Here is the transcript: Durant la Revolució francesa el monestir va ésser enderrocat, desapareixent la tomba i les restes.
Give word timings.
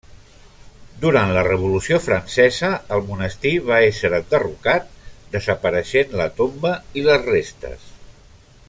Durant 1.01 1.33
la 1.35 1.43
Revolució 1.47 1.99
francesa 2.05 2.71
el 2.97 3.05
monestir 3.11 3.53
va 3.69 3.79
ésser 3.91 4.11
enderrocat, 4.21 4.89
desapareixent 5.37 6.17
la 6.23 6.29
tomba 6.41 6.73
i 7.03 7.09
les 7.11 7.31
restes. 7.33 7.87